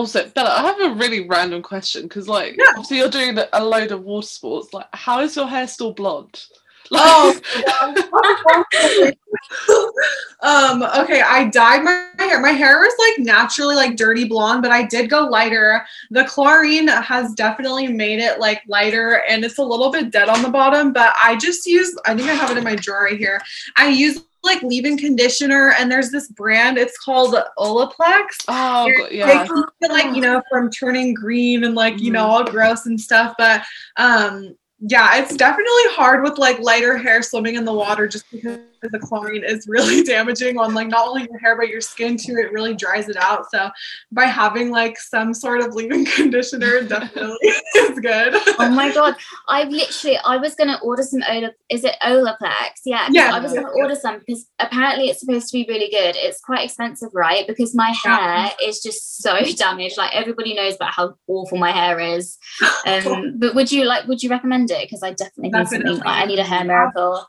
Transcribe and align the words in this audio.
Also, 0.00 0.26
Bella, 0.30 0.48
I 0.48 0.62
have 0.62 0.80
a 0.80 0.94
really 0.94 1.28
random 1.28 1.60
question 1.60 2.04
because, 2.04 2.26
like, 2.26 2.56
Yeah. 2.56 2.70
obviously 2.70 2.96
you're 2.96 3.10
doing 3.10 3.38
a 3.52 3.62
load 3.62 3.92
of 3.92 4.02
water 4.02 4.26
sports. 4.26 4.72
Like, 4.72 4.86
how 4.94 5.20
is 5.20 5.36
your 5.36 5.46
hair 5.46 5.68
still 5.68 5.92
blonde? 5.92 6.42
Oh, 6.92 7.38
um, 10.42 10.82
okay, 10.82 11.20
I 11.22 11.48
dyed 11.52 11.84
my 11.84 12.08
hair. 12.18 12.40
My 12.40 12.50
hair 12.50 12.84
is 12.84 12.94
like 12.98 13.24
naturally 13.24 13.76
like 13.76 13.94
dirty 13.96 14.24
blonde, 14.24 14.62
but 14.62 14.72
I 14.72 14.86
did 14.86 15.08
go 15.08 15.26
lighter. 15.26 15.86
The 16.10 16.24
chlorine 16.24 16.88
has 16.88 17.32
definitely 17.34 17.86
made 17.86 18.18
it 18.18 18.40
like 18.40 18.62
lighter 18.66 19.22
and 19.28 19.44
it's 19.44 19.58
a 19.58 19.62
little 19.62 19.92
bit 19.92 20.10
dead 20.10 20.28
on 20.28 20.42
the 20.42 20.48
bottom, 20.48 20.92
but 20.92 21.14
I 21.22 21.36
just 21.36 21.64
use 21.64 21.96
I 22.06 22.16
think 22.16 22.28
I 22.28 22.34
have 22.34 22.50
it 22.50 22.58
in 22.58 22.64
my 22.64 22.74
drawer 22.74 23.04
right 23.04 23.16
here. 23.18 23.40
I 23.76 23.88
use 23.90 24.22
like 24.42 24.62
leave-in 24.62 24.96
conditioner 24.96 25.74
and 25.78 25.90
there's 25.90 26.10
this 26.10 26.28
brand, 26.28 26.78
it's 26.78 26.98
called 26.98 27.34
Olaplex. 27.58 28.44
oh, 28.48 28.90
God, 28.96 29.10
yeah. 29.10 29.26
They 29.26 29.48
keep 29.48 29.64
it 29.82 29.90
like, 29.90 30.14
you 30.14 30.22
know, 30.22 30.42
from 30.50 30.70
turning 30.70 31.14
green 31.14 31.64
and 31.64 31.74
like, 31.74 32.00
you 32.00 32.10
know, 32.10 32.26
all 32.26 32.44
gross 32.44 32.86
and 32.86 33.00
stuff. 33.00 33.34
But 33.38 33.62
um 33.96 34.56
yeah, 34.80 35.18
it's 35.18 35.36
definitely 35.36 35.82
hard 35.88 36.22
with 36.22 36.38
like 36.38 36.58
lighter 36.60 36.96
hair 36.96 37.22
swimming 37.22 37.56
in 37.56 37.64
the 37.64 37.72
water 37.72 38.08
just 38.08 38.30
because 38.30 38.58
the 38.82 38.98
chlorine 38.98 39.44
is 39.44 39.66
really 39.68 40.02
damaging 40.04 40.58
on 40.58 40.74
like 40.74 40.88
not 40.88 41.08
only 41.08 41.22
your 41.30 41.38
hair 41.38 41.56
but 41.56 41.68
your 41.68 41.80
skin 41.80 42.16
too. 42.16 42.36
It 42.36 42.52
really 42.52 42.74
dries 42.74 43.08
it 43.08 43.16
out. 43.16 43.50
So 43.50 43.70
by 44.12 44.24
having 44.24 44.70
like 44.70 44.98
some 44.98 45.34
sort 45.34 45.60
of 45.60 45.74
leave-in 45.74 46.04
conditioner 46.16 46.82
definitely 46.82 47.36
is 47.76 48.00
good. 48.00 48.34
Oh 48.58 48.70
my 48.70 48.92
god! 48.92 49.16
I've 49.48 49.68
literally 49.68 50.18
I 50.24 50.36
was 50.36 50.54
gonna 50.54 50.78
order 50.82 51.02
some 51.02 51.22
Ola. 51.28 51.50
Is 51.68 51.84
it 51.84 51.96
Olaplex? 52.02 52.80
Yeah. 52.84 53.06
Yeah. 53.10 53.30
I 53.34 53.40
was 53.40 53.52
gonna 53.52 53.68
order 53.70 53.94
some 53.94 54.18
because 54.20 54.46
apparently 54.58 55.08
it's 55.08 55.20
supposed 55.20 55.48
to 55.48 55.58
be 55.58 55.66
really 55.68 55.90
good. 55.90 56.16
It's 56.16 56.40
quite 56.40 56.64
expensive, 56.64 57.10
right? 57.12 57.46
Because 57.46 57.74
my 57.74 57.94
Yeah. 58.04 58.44
hair 58.46 58.52
is 58.62 58.80
just 58.80 59.22
so 59.22 59.38
damaged. 59.56 59.98
Like 59.98 60.14
everybody 60.14 60.54
knows 60.54 60.76
about 60.76 60.94
how 60.94 61.14
awful 61.28 61.58
my 61.58 61.70
hair 61.72 61.98
is. 62.00 62.38
Um, 62.86 63.38
but 63.38 63.54
would 63.54 63.70
you 63.70 63.84
like? 63.84 64.06
Would 64.06 64.22
you 64.22 64.30
recommend 64.30 64.70
it? 64.70 64.82
Because 64.82 65.02
I 65.02 65.12
definitely 65.12 65.50
need 65.58 65.68
something. 65.68 65.96
Like, 65.98 66.06
I 66.06 66.24
need 66.24 66.38
a 66.38 66.44
hair 66.44 66.64
miracle. 66.64 67.26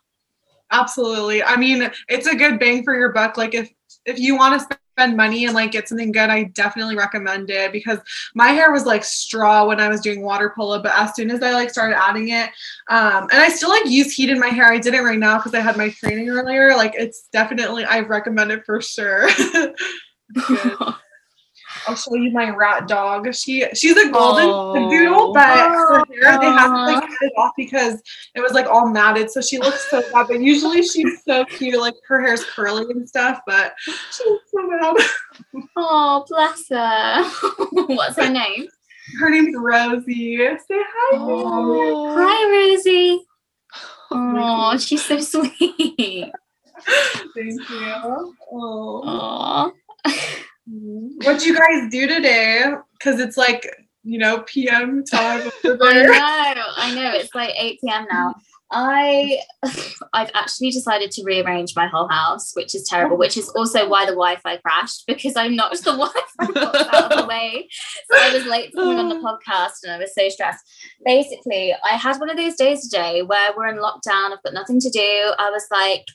Absolutely. 0.72 1.44
I 1.44 1.55
mean, 1.58 1.89
it's 2.08 2.27
a 2.27 2.36
good 2.36 2.59
bang 2.59 2.83
for 2.83 2.95
your 2.95 3.11
buck. 3.11 3.38
Like 3.38 3.53
if 3.53 3.69
if 4.05 4.17
you 4.17 4.36
want 4.36 4.59
to 4.59 4.78
spend 4.95 5.16
money 5.17 5.45
and 5.45 5.53
like 5.53 5.72
get 5.72 5.88
something 5.88 6.11
good, 6.11 6.30
I 6.30 6.44
definitely 6.44 6.95
recommend 6.95 7.50
it 7.50 7.72
because 7.72 8.00
my 8.36 8.50
hair 8.50 8.72
was 8.72 8.86
like 8.86 9.03
straw 9.03 9.66
when 9.67 9.80
I 9.81 9.89
was 9.89 10.02
doing 10.02 10.22
water 10.22 10.53
polo, 10.55 10.81
but 10.81 10.94
as 10.95 11.13
soon 11.16 11.30
as 11.30 11.41
I 11.44 11.52
like 11.52 11.69
started 11.69 11.97
adding 12.02 12.30
it, 12.30 12.50
um, 12.89 13.28
and 13.31 13.41
I 13.41 13.50
still 13.50 13.69
like 13.69 13.86
use 13.86 14.13
heat 14.13 14.30
in 14.30 14.39
my 14.39 14.47
hair. 14.47 14.72
I 14.72 14.80
did 14.80 14.94
it 14.94 15.02
right 15.02 15.19
now 15.19 15.38
because 15.38 15.53
I 15.53 15.59
had 15.59 15.78
my 15.78 15.89
training 15.89 16.30
earlier. 16.30 16.75
Like 16.75 16.94
it's 16.95 17.28
definitely 17.31 17.83
I 17.85 18.00
recommend 18.00 18.52
it 18.52 18.66
for 18.66 18.81
sure. 18.81 19.30
I'll 21.92 21.97
show 21.97 22.16
you 22.16 22.31
my 22.31 22.50
rat 22.50 22.88
dog. 22.88 23.34
She 23.36 23.66
she's 23.73 23.97
a 23.97 24.09
golden 24.09 24.45
Oh. 24.50 24.89
doodle, 24.89 25.34
but 25.34 25.45
her 25.70 25.97
hair 26.06 26.39
they 26.39 26.45
have 26.45 26.72
to 26.72 26.84
like 26.86 27.02
cut 27.02 27.17
it 27.22 27.34
off 27.38 27.52
because 27.58 28.02
it 28.34 28.42
was 28.42 28.53
like 28.53 28.66
all 28.67 28.88
matted, 28.88 29.30
so 29.30 29.42
she 29.42 29.59
looks 29.59 29.89
so 29.89 30.02
bad. 30.14 30.28
But 30.28 30.39
usually 30.42 30.84
she's 30.84 31.22
so 31.28 31.44
cute, 31.45 31.80
like 31.80 31.95
her 32.08 32.22
hair's 32.22 32.44
curly 32.45 32.86
and 32.89 33.08
stuff. 33.08 33.42
But 33.45 33.73
she 34.12 34.23
looks 34.30 34.50
so 34.52 34.69
bad. 34.69 35.64
oh, 35.75 36.25
bless 36.30 36.69
her. 36.69 37.23
What's 37.95 38.16
her 38.16 38.30
name? 38.30 38.67
Her 39.19 39.30
name's 39.30 39.53
Rosie. 39.58 40.38
Say 40.38 40.58
hi. 40.69 41.17
Oh. 41.17 42.16
Hi, 42.17 42.50
Rosie. 42.50 43.19
Oh, 44.12 44.78
she's 44.78 45.03
so 45.03 45.19
sweet. 45.19 45.52
Thank 47.35 47.69
you. 47.69 48.35
Oh. 48.53 49.72
Oh. 50.69 51.11
What'd 51.23 51.45
you 51.45 51.57
guys 51.57 51.89
do 51.89 52.07
today? 52.07 52.66
Because 52.94 53.19
it's 53.19 53.38
like 53.38 53.67
you 54.03 54.17
know 54.17 54.41
PM 54.41 55.03
time. 55.03 55.49
I 55.63 56.53
know, 56.53 56.63
I 56.77 56.95
know. 56.95 57.11
It's 57.13 57.33
like 57.35 57.53
8 57.57 57.79
p.m. 57.81 58.07
now. 58.11 58.35
I 58.72 59.39
I've 60.13 60.31
actually 60.33 60.72
decided 60.72 61.11
to 61.11 61.23
rearrange 61.23 61.75
my 61.75 61.88
whole 61.88 62.07
house, 62.07 62.51
which 62.55 62.73
is 62.73 62.88
terrible, 62.88 63.17
which 63.17 63.38
is 63.38 63.49
also 63.49 63.88
why 63.88 64.05
the 64.05 64.11
Wi-Fi 64.11 64.57
crashed 64.57 65.03
because 65.07 65.35
I 65.35 65.47
knocked 65.47 65.83
the 65.83 65.91
Wi-Fi 65.97 66.51
box 66.51 66.93
out 66.93 67.11
of 67.11 67.19
the 67.19 67.28
way. 67.28 67.67
So 68.11 68.17
I 68.19 68.33
was 68.33 68.45
late 68.45 68.73
coming 68.73 68.97
on 68.97 69.09
the 69.09 69.16
podcast 69.45 69.83
and 69.83 69.91
I 69.91 69.97
was 69.97 70.13
so 70.16 70.29
stressed. 70.29 70.63
Basically, 71.05 71.73
I 71.83 71.95
had 71.97 72.17
one 72.17 72.29
of 72.29 72.38
those 72.38 72.55
days 72.55 72.89
today 72.89 73.22
where 73.22 73.51
we're 73.55 73.67
in 73.67 73.78
lockdown, 73.78 74.31
I've 74.31 74.43
got 74.43 74.53
nothing 74.53 74.79
to 74.79 74.89
do. 74.89 75.33
I 75.38 75.49
was 75.51 75.66
like, 75.72 76.05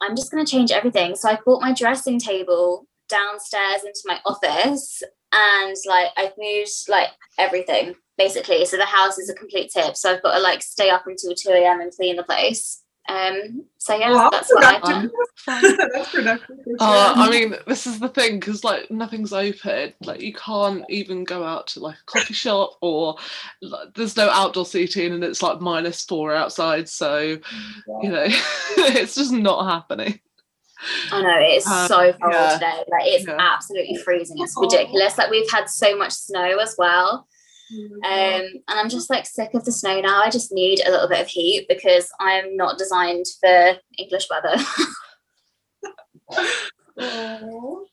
I'm 0.00 0.14
just 0.14 0.30
gonna 0.30 0.46
change 0.46 0.70
everything. 0.70 1.16
So 1.16 1.28
I 1.28 1.38
bought 1.44 1.62
my 1.62 1.72
dressing 1.72 2.18
table 2.18 2.86
downstairs 3.08 3.84
into 3.84 4.00
my 4.06 4.20
office 4.24 5.02
and 5.32 5.76
like 5.86 6.08
I've 6.16 6.32
moved 6.38 6.70
like 6.88 7.08
everything 7.38 7.94
basically. 8.16 8.64
So 8.64 8.76
the 8.76 8.84
house 8.84 9.18
is 9.18 9.30
a 9.30 9.34
complete 9.34 9.70
tip. 9.72 9.96
So 9.96 10.12
I've 10.12 10.22
got 10.22 10.34
to 10.34 10.40
like 10.40 10.62
stay 10.62 10.90
up 10.90 11.06
until 11.06 11.34
2 11.34 11.50
a.m. 11.50 11.80
and 11.80 11.92
clean 11.92 12.16
the 12.16 12.24
place. 12.24 12.82
Um 13.08 13.64
so 13.78 13.96
yeah, 13.96 14.10
Well, 14.10 14.30
that's 14.30 14.52
what 14.52 14.64
I've 14.64 14.82
done. 14.82 15.10
That's 15.46 16.10
productive. 16.10 16.56
for 16.66 16.76
Uh. 16.78 17.14
I 17.16 17.30
mean, 17.30 17.54
this 17.66 17.86
is 17.86 17.98
the 17.98 18.10
thing 18.10 18.38
because 18.38 18.64
like 18.64 18.90
nothing's 18.90 19.32
open. 19.32 19.94
Like 20.02 20.20
you 20.20 20.34
can't 20.34 20.84
even 20.90 21.24
go 21.24 21.42
out 21.42 21.68
to 21.68 21.80
like 21.80 21.96
a 21.96 22.04
coffee 22.04 22.34
shop 22.34 22.76
or 22.82 23.16
like, 23.62 23.94
there's 23.94 24.16
no 24.18 24.28
outdoor 24.28 24.66
seating 24.66 25.14
and 25.14 25.24
it's 25.24 25.42
like 25.42 25.62
minus 25.62 26.04
four 26.04 26.34
outside. 26.34 26.86
So 26.86 27.38
you 28.02 28.08
know, 28.10 28.26
it's 28.76 29.14
just 29.14 29.32
not 29.32 29.64
happening. 29.64 30.20
I 31.12 31.22
know 31.22 31.38
it 31.38 31.56
is 31.56 31.66
Um, 31.66 31.88
so 31.88 32.12
cold 32.12 32.32
yeah. 32.32 32.52
today. 32.54 32.84
Like 32.90 33.02
it's 33.06 33.26
Yeah. 33.26 33.36
absolutely 33.38 33.96
freezing. 33.96 34.36
It's 34.38 34.54
ridiculous. 34.56 35.18
Like 35.18 35.30
we've 35.30 35.50
had 35.50 35.68
so 35.68 35.96
much 35.96 36.12
snow 36.12 36.58
as 36.58 36.74
well. 36.78 37.26
Um, 37.70 38.00
and 38.04 38.62
I'm 38.68 38.88
just 38.88 39.10
like 39.10 39.26
sick 39.26 39.50
of 39.54 39.64
the 39.64 39.72
snow 39.72 40.00
now. 40.00 40.22
I 40.22 40.30
just 40.30 40.52
need 40.52 40.80
a 40.86 40.90
little 40.90 41.08
bit 41.08 41.20
of 41.20 41.26
heat 41.28 41.66
because 41.68 42.08
I'm 42.18 42.56
not 42.56 42.78
designed 42.78 43.26
for 43.40 43.74
English 43.98 44.26
weather. 44.30 44.56
Oh. 47.00 47.84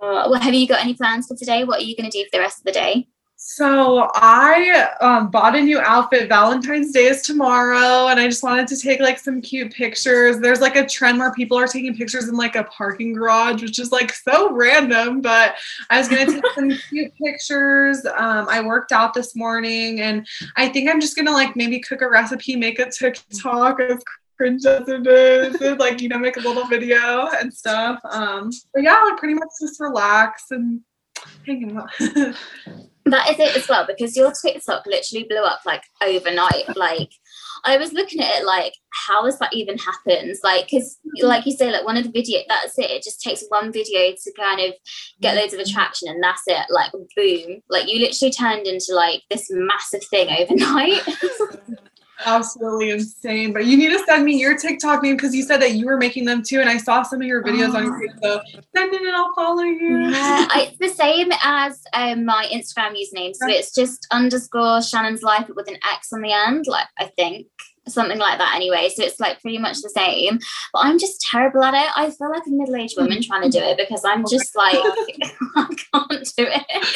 Uh, 0.00 0.28
well, 0.30 0.40
have 0.40 0.54
you 0.54 0.68
got 0.68 0.80
any 0.80 0.94
plans 0.94 1.26
for 1.26 1.36
today? 1.36 1.64
What 1.64 1.80
are 1.80 1.84
you 1.84 1.96
going 1.96 2.08
to 2.08 2.16
do 2.16 2.22
for 2.24 2.30
the 2.32 2.38
rest 2.38 2.58
of 2.58 2.64
the 2.64 2.72
day? 2.72 3.08
So 3.40 4.10
I 4.16 4.88
um, 5.00 5.30
bought 5.30 5.54
a 5.54 5.60
new 5.60 5.78
outfit. 5.78 6.28
Valentine's 6.28 6.90
Day 6.90 7.04
is 7.04 7.22
tomorrow, 7.22 8.08
and 8.08 8.18
I 8.18 8.26
just 8.26 8.42
wanted 8.42 8.66
to 8.66 8.76
take 8.76 8.98
like 8.98 9.16
some 9.16 9.40
cute 9.40 9.72
pictures. 9.72 10.40
There's 10.40 10.60
like 10.60 10.74
a 10.74 10.84
trend 10.84 11.20
where 11.20 11.32
people 11.32 11.56
are 11.56 11.68
taking 11.68 11.94
pictures 11.94 12.28
in 12.28 12.34
like 12.34 12.56
a 12.56 12.64
parking 12.64 13.12
garage, 13.12 13.62
which 13.62 13.78
is 13.78 13.92
like 13.92 14.12
so 14.12 14.52
random. 14.52 15.20
But 15.20 15.54
I 15.88 15.98
was 15.98 16.08
gonna 16.08 16.26
take 16.26 16.42
some 16.56 16.68
cute 16.88 17.12
pictures. 17.14 18.04
Um, 18.06 18.48
I 18.48 18.60
worked 18.60 18.90
out 18.90 19.14
this 19.14 19.36
morning, 19.36 20.00
and 20.00 20.26
I 20.56 20.68
think 20.68 20.90
I'm 20.90 21.00
just 21.00 21.14
gonna 21.14 21.30
like 21.30 21.54
maybe 21.54 21.78
cook 21.78 22.02
a 22.02 22.10
recipe, 22.10 22.56
make 22.56 22.80
a 22.80 22.90
TikTok 22.90 23.78
as 23.78 24.02
cringe 24.36 24.66
as 24.66 24.88
it 24.88 25.06
is, 25.06 25.60
and 25.60 25.78
like 25.78 26.00
you 26.00 26.08
know 26.08 26.18
make 26.18 26.38
a 26.38 26.40
little 26.40 26.66
video 26.66 27.28
and 27.40 27.54
stuff. 27.54 28.00
Um, 28.10 28.50
but 28.74 28.82
yeah, 28.82 29.00
like 29.08 29.18
pretty 29.18 29.34
much 29.34 29.50
just 29.60 29.78
relax 29.78 30.50
and 30.50 30.80
hang 31.46 31.76
out. 31.76 31.88
That 33.10 33.30
is 33.30 33.38
it 33.38 33.56
as 33.56 33.68
well 33.68 33.86
because 33.86 34.16
your 34.16 34.32
TikTok 34.32 34.86
literally 34.86 35.26
blew 35.28 35.42
up 35.42 35.60
like 35.64 35.82
overnight. 36.02 36.76
Like 36.76 37.10
I 37.64 37.76
was 37.76 37.92
looking 37.92 38.20
at 38.20 38.36
it 38.36 38.46
like, 38.46 38.74
how 39.06 39.24
has 39.24 39.38
that 39.38 39.52
even 39.52 39.78
happened? 39.78 40.36
Like, 40.42 40.68
because 40.70 40.98
like 41.22 41.46
you 41.46 41.52
say, 41.52 41.70
like 41.70 41.84
one 41.84 41.96
of 41.96 42.04
the 42.04 42.10
video, 42.10 42.40
that's 42.48 42.78
it. 42.78 42.90
It 42.90 43.02
just 43.02 43.20
takes 43.20 43.44
one 43.48 43.72
video 43.72 44.12
to 44.12 44.32
kind 44.38 44.60
of 44.60 44.74
get 45.20 45.36
loads 45.36 45.54
of 45.54 45.60
attraction, 45.60 46.08
and 46.08 46.22
that's 46.22 46.42
it. 46.46 46.66
Like 46.70 46.92
boom, 47.16 47.60
like 47.68 47.92
you 47.92 48.00
literally 48.00 48.32
turned 48.32 48.66
into 48.66 48.94
like 48.94 49.22
this 49.30 49.48
massive 49.50 50.04
thing 50.08 50.28
overnight. 50.28 51.02
Absolutely 52.26 52.90
insane. 52.90 53.52
But 53.52 53.66
you 53.66 53.76
need 53.76 53.90
to 53.90 53.98
send 54.04 54.24
me 54.24 54.38
your 54.38 54.56
TikTok 54.58 55.02
name 55.02 55.16
because 55.16 55.34
you 55.34 55.42
said 55.42 55.60
that 55.62 55.72
you 55.72 55.86
were 55.86 55.96
making 55.96 56.24
them 56.24 56.42
too, 56.42 56.60
and 56.60 56.68
I 56.68 56.76
saw 56.76 57.02
some 57.02 57.20
of 57.20 57.26
your 57.26 57.42
videos 57.44 57.74
on 57.74 57.84
your. 57.84 58.00
So 58.22 58.40
send 58.76 58.92
it 58.92 59.00
and 59.02 59.14
I'll 59.16 59.32
follow 59.34 59.62
you. 59.62 59.98
Yeah, 60.10 60.46
I- 60.50 60.68
it's 60.78 60.78
the 60.78 60.88
same 61.02 61.30
as 61.42 61.82
um, 61.94 62.24
my 62.24 62.46
Instagram 62.52 62.92
username. 62.96 63.34
So 63.34 63.46
it's 63.48 63.74
just 63.74 64.06
underscore 64.10 64.82
Shannon's 64.82 65.22
life 65.22 65.48
with 65.54 65.68
an 65.68 65.76
X 65.92 66.12
on 66.12 66.22
the 66.22 66.32
end, 66.32 66.66
like 66.66 66.86
I 66.98 67.06
think 67.16 67.46
something 67.88 68.18
like 68.18 68.38
that. 68.38 68.54
Anyway, 68.54 68.88
so 68.94 69.04
it's 69.04 69.20
like 69.20 69.40
pretty 69.40 69.58
much 69.58 69.80
the 69.80 69.90
same. 69.90 70.38
But 70.72 70.84
I'm 70.84 70.98
just 70.98 71.20
terrible 71.20 71.62
at 71.62 71.74
it. 71.74 71.90
I 71.96 72.10
feel 72.10 72.30
like 72.30 72.46
a 72.46 72.50
middle-aged 72.50 72.96
woman 72.96 73.22
trying 73.22 73.42
to 73.42 73.50
do 73.50 73.62
it 73.62 73.78
because 73.78 74.04
I'm 74.04 74.24
just 74.28 74.56
like 74.56 74.74
I 75.56 75.74
can't 75.92 76.28
do 76.36 76.46
it. 76.46 76.86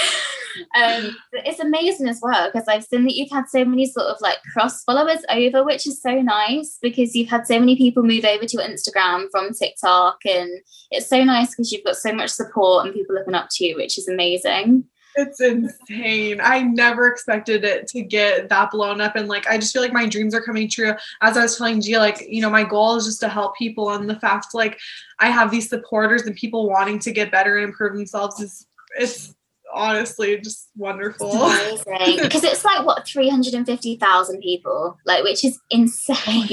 Um, 0.75 1.17
it's 1.33 1.61
amazing 1.61 2.09
as 2.09 2.21
well 2.23 2.51
because 2.51 2.69
I've 2.69 2.85
seen 2.85 3.05
that 3.05 3.15
you've 3.15 3.31
had 3.31 3.49
so 3.49 3.65
many 3.65 3.87
sort 3.87 4.07
of 4.07 4.17
like 4.21 4.39
cross 4.53 4.83
followers 4.85 5.21
over, 5.31 5.65
which 5.65 5.87
is 5.87 6.01
so 6.01 6.21
nice 6.21 6.79
because 6.83 7.15
you've 7.15 7.31
had 7.31 7.47
so 7.47 7.59
many 7.59 7.77
people 7.77 8.03
move 8.03 8.25
over 8.25 8.45
to 8.45 8.57
Instagram 8.59 9.27
from 9.31 9.53
TikTok, 9.53 10.19
and 10.27 10.51
it's 10.91 11.09
so 11.09 11.25
nice 11.25 11.51
because 11.51 11.73
you've 11.73 11.85
got 11.85 11.97
so 11.97 12.13
much 12.13 12.31
support 12.31 12.85
and 12.87 12.95
people 12.95 13.15
looking 13.15 13.35
up 13.35 13.49
to 13.53 13.65
you, 13.65 13.77
which 13.77 13.99
is 13.99 14.09
amazing. 14.09 14.85
It's 15.17 15.41
insane. 15.41 16.41
I 16.43 16.63
never 16.63 17.07
expected 17.09 17.65
it 17.65 17.87
to 17.89 18.03
get 18.03 18.49
that 18.49 18.71
blown 18.71 19.01
up. 19.01 19.17
And 19.17 19.29
like, 19.29 19.47
I 19.47 19.59
just 19.59 19.73
feel 19.73 19.83
like 19.83 19.93
my 19.93 20.07
dreams 20.07 20.35
are 20.35 20.43
coming 20.43 20.69
true. 20.69 20.95
As 21.21 21.37
I 21.37 21.43
was 21.43 21.57
telling 21.57 21.81
Gia, 21.81 21.99
like, 21.99 22.27
you 22.29 22.41
know, 22.41 22.51
my 22.51 22.65
goal 22.65 22.97
is 22.97 23.05
just 23.05 23.21
to 23.21 23.29
help 23.29 23.57
people. 23.57 23.91
And 23.91 24.09
the 24.09 24.19
fact, 24.21 24.55
like, 24.55 24.79
I 25.19 25.29
have 25.31 25.51
these 25.51 25.69
supporters 25.69 26.23
and 26.23 26.35
people 26.35 26.69
wanting 26.69 26.99
to 27.01 27.13
get 27.13 27.31
better 27.31 27.59
and 27.59 27.67
improve 27.67 27.97
themselves 27.97 28.41
is, 28.41 28.67
it's 28.99 29.35
honestly 29.73 30.39
just 30.39 30.69
wonderful. 30.77 31.31
It's 31.33 31.87
amazing 31.87 32.23
because 32.23 32.45
it's 32.45 32.65
like 32.65 32.85
what 32.85 33.07
three 33.07 33.29
hundred 33.29 33.55
and 33.55 33.67
fifty 33.67 33.97
thousand 33.97 34.41
people, 34.41 34.99
like 35.07 35.25
which 35.25 35.45
is 35.45 35.59
insane. 35.71 36.17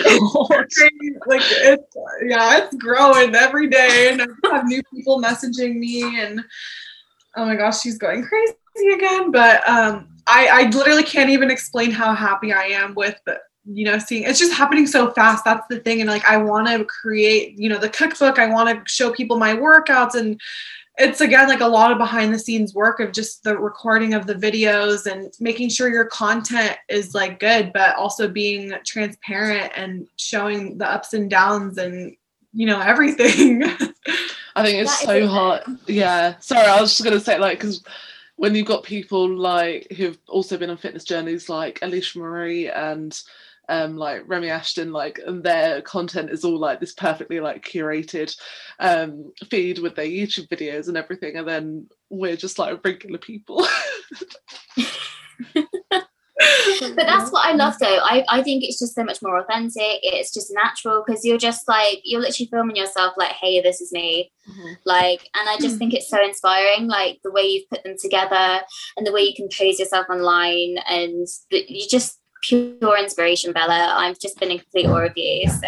like 1.25 1.41
it's 1.41 1.95
yeah, 2.25 2.63
it's 2.63 2.75
growing 2.75 3.35
every 3.35 3.67
day, 3.67 4.09
and 4.11 4.21
I 4.21 4.56
have 4.56 4.65
new 4.65 4.81
people 4.94 5.21
messaging 5.21 5.77
me, 5.77 6.19
and 6.19 6.44
oh 7.35 7.45
my 7.45 7.55
gosh, 7.55 7.81
she's 7.81 7.97
going 7.97 8.23
crazy 8.23 8.93
again. 8.93 9.31
But 9.31 9.67
um, 9.67 10.09
I 10.27 10.47
I 10.51 10.69
literally 10.69 11.03
can't 11.03 11.29
even 11.29 11.51
explain 11.51 11.91
how 11.91 12.13
happy 12.13 12.53
I 12.53 12.63
am 12.65 12.93
with 12.95 13.19
you 13.71 13.85
know 13.85 13.99
seeing 13.99 14.23
it's 14.23 14.39
just 14.39 14.53
happening 14.53 14.87
so 14.87 15.11
fast. 15.11 15.45
That's 15.45 15.67
the 15.69 15.79
thing. 15.79 16.01
And 16.01 16.09
like 16.09 16.25
i 16.25 16.37
want 16.37 16.67
to 16.67 16.85
create 16.85 17.57
you 17.57 17.69
know 17.69 17.77
the 17.77 17.89
cookbook. 17.89 18.39
I 18.39 18.47
want 18.47 18.69
to 18.69 18.91
show 18.91 19.11
people 19.11 19.37
my 19.37 19.53
workouts. 19.53 20.15
And 20.15 20.39
it's 20.99 21.21
again 21.21 21.47
like 21.47 21.61
a 21.61 21.67
lot 21.67 21.91
of 21.91 21.97
behind 21.97 22.33
the 22.33 22.39
scenes 22.39 22.75
work 22.75 22.99
of 22.99 23.13
just 23.13 23.43
the 23.43 23.57
recording 23.57 24.13
of 24.13 24.27
the 24.27 24.35
videos 24.35 25.09
and 25.09 25.33
making 25.39 25.69
sure 25.69 25.89
your 25.89 26.05
content 26.05 26.75
is 26.89 27.15
like 27.15 27.39
good 27.39 27.71
but 27.73 27.95
also 27.95 28.27
being 28.27 28.73
transparent 28.85 29.71
and 29.75 30.07
showing 30.17 30.77
the 30.77 30.85
ups 30.85 31.13
and 31.13 31.29
downs 31.29 31.77
and 31.77 32.15
you 32.53 32.65
know 32.65 32.81
everything 32.81 33.63
i 34.55 34.63
think 34.63 34.77
it's 34.77 34.99
so 34.99 35.27
hard. 35.27 35.63
yeah. 35.87 36.35
Sorry 36.39 36.67
i 36.67 36.79
was 36.79 36.91
just 36.91 37.03
going 37.03 37.17
to 37.17 37.23
say 37.23 37.37
like 37.37 37.59
because 37.59 37.83
when 38.35 38.55
you've 38.55 38.67
got 38.67 38.83
people 38.83 39.27
like 39.27 39.87
who've 39.97 40.17
also 40.27 40.57
been 40.57 40.69
on 40.69 40.77
fitness 40.77 41.03
journeys 41.03 41.49
like 41.49 41.79
alicia 41.81 42.19
marie 42.19 42.69
and 42.69 43.21
um, 43.69 43.97
like 43.97 44.23
Remi 44.25 44.47
Ashten, 44.47 44.91
like 44.91 45.19
and 45.25 45.43
their 45.43 45.81
content 45.83 46.31
is 46.31 46.43
all 46.43 46.57
like 46.57 46.79
this 46.79 46.93
perfectly 46.93 47.39
like 47.39 47.63
curated 47.63 48.35
um, 48.79 49.31
feed 49.47 49.77
with 49.77 49.95
their 49.95 50.07
YouTube 50.07 50.47
videos 50.49 50.87
and 50.87 50.97
everything, 50.97 51.37
and 51.37 51.47
then 51.47 51.87
we're 52.09 52.35
just 52.35 52.57
like 52.57 52.83
regular 52.83 53.19
people. 53.19 53.65
but 56.95 57.05
that's 57.05 57.31
what 57.31 57.45
I 57.45 57.53
love 57.53 57.75
though. 57.79 57.99
I, 58.01 58.23
I 58.29 58.41
think 58.43 58.63
it's 58.63 58.79
just 58.79 58.95
so 58.95 59.03
much 59.03 59.21
more 59.21 59.39
authentic. 59.39 59.99
It's 60.01 60.33
just 60.33 60.51
natural 60.53 61.03
because 61.05 61.25
you're 61.25 61.37
just 61.37 61.67
like 61.67 61.99
you're 62.03 62.21
literally 62.21 62.49
filming 62.51 62.75
yourself 62.75 63.13
like, 63.17 63.31
hey, 63.31 63.61
this 63.61 63.81
is 63.81 63.91
me. 63.91 64.31
Mm-hmm. 64.49 64.73
Like, 64.85 65.29
and 65.35 65.47
I 65.49 65.57
just 65.59 65.77
think 65.77 65.93
it's 65.93 66.09
so 66.09 66.23
inspiring, 66.23 66.87
like 66.87 67.19
the 67.23 67.31
way 67.31 67.43
you've 67.43 67.69
put 67.69 67.83
them 67.83 67.95
together 67.99 68.61
and 68.97 69.05
the 69.05 69.11
way 69.11 69.21
you 69.21 69.33
compose 69.35 69.79
yourself 69.79 70.07
online 70.09 70.77
and 70.89 71.27
the, 71.51 71.65
you 71.67 71.87
just 71.89 72.19
pure 72.43 72.97
inspiration, 72.97 73.53
Bella. 73.53 73.95
I've 73.97 74.19
just 74.19 74.39
been 74.39 74.51
in 74.51 74.59
complete 74.59 74.87
awe 74.87 75.05
of 75.05 75.13
you. 75.15 75.47
So 75.49 75.59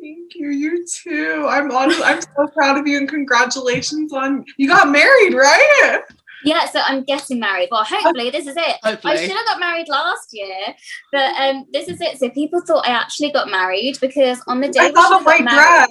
thank 0.00 0.34
you. 0.34 0.50
You 0.50 0.86
too. 0.86 1.46
I'm 1.48 1.70
honestly, 1.70 2.04
I'm 2.04 2.20
so 2.20 2.46
proud 2.54 2.78
of 2.78 2.86
you 2.86 2.98
and 2.98 3.08
congratulations 3.08 4.12
on 4.12 4.44
you 4.56 4.68
got 4.68 4.90
married, 4.90 5.34
right? 5.34 6.00
Yeah, 6.44 6.66
so 6.66 6.80
I'm 6.84 7.04
getting 7.04 7.40
married. 7.40 7.68
Well, 7.70 7.84
hopefully 7.84 8.30
this 8.30 8.46
is 8.46 8.56
it. 8.56 8.76
Hopefully. 8.82 9.14
I 9.14 9.16
should 9.16 9.36
have 9.36 9.46
got 9.46 9.60
married 9.60 9.88
last 9.88 10.28
year, 10.32 10.74
but 11.10 11.34
um, 11.40 11.66
this 11.72 11.88
is 11.88 12.00
it. 12.00 12.18
So 12.18 12.28
people 12.30 12.60
thought 12.66 12.86
I 12.86 12.90
actually 12.90 13.32
got 13.32 13.50
married 13.50 13.98
because 14.00 14.40
on 14.46 14.60
the 14.60 14.68
day 14.68 14.80
I 14.80 14.92
saw 14.92 15.18
the 15.18 15.24
white 15.24 15.40
dress. 15.40 15.88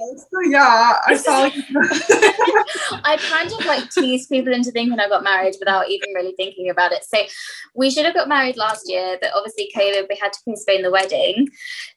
Yeah, 0.49 0.97
I 1.05 1.15
saw. 1.15 1.49
I 3.03 3.17
kind 3.17 3.51
of 3.51 3.65
like 3.65 3.89
teased 3.89 4.29
people 4.29 4.53
into 4.53 4.71
thinking 4.71 4.99
I 4.99 5.09
got 5.09 5.23
married 5.23 5.55
without 5.59 5.89
even 5.89 6.13
really 6.13 6.33
thinking 6.37 6.69
about 6.69 6.91
it. 6.91 7.03
So 7.03 7.17
we 7.75 7.89
should 7.89 8.05
have 8.05 8.13
got 8.13 8.27
married 8.27 8.57
last 8.57 8.83
year, 8.85 9.17
but 9.19 9.31
obviously 9.33 9.71
COVID, 9.75 10.07
we 10.09 10.19
had 10.21 10.33
to 10.33 10.39
postpone 10.45 10.83
the 10.83 10.91
wedding. 10.91 11.47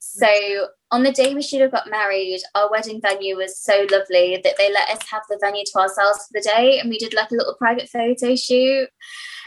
So 0.01 0.69
on 0.91 1.03
the 1.03 1.13
day 1.13 1.35
we 1.35 1.43
should 1.43 1.61
have 1.61 1.73
got 1.73 1.91
married, 1.91 2.41
our 2.55 2.71
wedding 2.71 3.01
venue 3.01 3.37
was 3.37 3.59
so 3.59 3.87
lovely 3.91 4.41
that 4.43 4.55
they 4.57 4.73
let 4.73 4.89
us 4.89 5.01
have 5.11 5.23
the 5.29 5.39
venue 5.41 5.65
to 5.65 5.79
ourselves 5.79 6.27
for 6.27 6.33
the 6.35 6.41
day, 6.41 6.79
and 6.79 6.89
we 6.89 6.99
did 6.99 7.15
like 7.15 7.31
a 7.31 7.35
little 7.35 7.55
private 7.55 7.89
photo 7.89 8.37
shoot. 8.37 8.89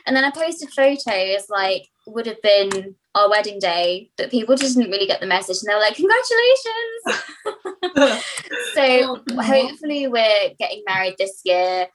And 0.05 0.15
then 0.15 0.23
I 0.23 0.31
posted 0.31 0.69
photos 0.69 1.49
like 1.49 1.87
would 2.07 2.25
have 2.25 2.41
been 2.41 2.95
our 3.15 3.29
wedding 3.29 3.59
day, 3.59 4.09
but 4.17 4.31
people 4.31 4.55
just 4.55 4.75
didn't 4.75 4.91
really 4.91 5.07
get 5.07 5.21
the 5.21 5.27
message, 5.27 5.57
and 5.61 5.69
they 5.69 5.75
were 5.75 5.81
like, 5.81 5.95
"Congratulations!" 5.95 7.03
so 8.73 9.23
hopefully 9.41 10.07
we're 10.07 10.53
getting 10.59 10.83
married 10.87 11.15
this 11.17 11.41
year 11.45 11.87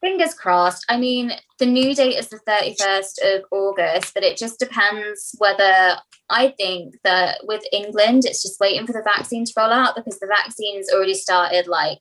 fingers 0.00 0.34
crossed. 0.34 0.84
I 0.88 0.98
mean, 0.98 1.32
the 1.58 1.66
new 1.66 1.94
date 1.94 2.16
is 2.16 2.28
the 2.28 2.40
31st 2.48 3.36
of 3.36 3.44
August, 3.50 4.14
but 4.14 4.22
it 4.22 4.36
just 4.36 4.58
depends 4.58 5.34
whether 5.38 5.96
I 6.30 6.54
think 6.56 6.94
that 7.04 7.40
with 7.44 7.62
England, 7.72 8.24
it's 8.24 8.42
just 8.42 8.60
waiting 8.60 8.86
for 8.86 8.92
the 8.92 9.02
vaccine 9.02 9.44
to 9.44 9.52
roll 9.56 9.72
out 9.72 9.96
because 9.96 10.18
the 10.18 10.26
vaccine's 10.26 10.90
already 10.92 11.14
started. 11.14 11.66
Like 11.66 11.98